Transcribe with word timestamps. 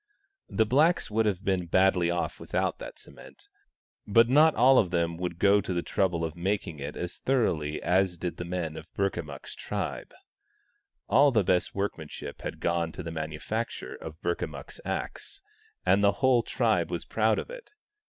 The 0.49 0.65
blacks 0.65 1.11
would 1.11 1.27
have 1.27 1.45
been 1.45 1.67
badly 1.67 2.09
off 2.09 2.39
without 2.39 2.79
that 2.79 2.97
cement, 2.97 3.47
but 4.07 4.27
not 4.27 4.55
all 4.55 4.79
of 4.79 4.89
them 4.89 5.15
would 5.17 5.37
go 5.37 5.61
to 5.61 5.73
the 5.75 5.83
trouble 5.83 6.25
of 6.25 6.35
making 6.35 6.79
it 6.79 6.95
as 6.97 7.19
thoroughly 7.19 7.79
as 7.83 8.17
did 8.17 8.37
the 8.37 8.43
men 8.43 8.77
of 8.77 8.91
Burkamukk's 8.95 9.53
tribe. 9.53 10.11
All 11.07 11.29
the 11.29 11.43
best 11.43 11.75
workmanship 11.75 12.41
had 12.41 12.59
gone 12.59 12.91
to 12.93 13.03
the 13.03 13.11
manufacture 13.11 13.93
of 13.93 14.19
Burkamukk's 14.23 14.81
axe, 14.83 15.43
and 15.85 16.03
the 16.03 16.13
whole 16.13 16.41
tribe 16.41 16.89
was 16.89 17.05
proud 17.05 17.37
of 17.37 17.51
it. 17.51 17.69